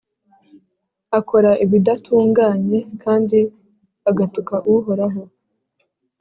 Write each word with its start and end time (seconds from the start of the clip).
akora 1.19 1.51
ibidatunganye 1.65 2.79
kandi 3.03 3.37
agatuka 4.09 4.55
Uhoraho, 4.73 5.21